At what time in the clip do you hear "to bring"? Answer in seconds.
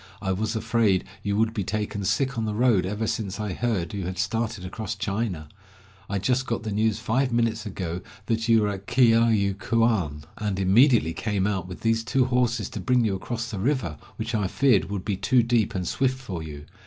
12.69-13.05